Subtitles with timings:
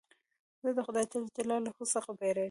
[0.63, 2.39] زه د خدای جل جلاله څخه بېرېږم.